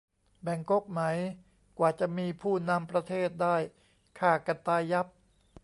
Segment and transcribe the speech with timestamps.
[0.41, 1.01] แบ่งก๊กไหม
[1.77, 3.57] กว่าจะมีผู้นำประเทศได้
[4.19, 5.07] ฆ่ากันตายยับ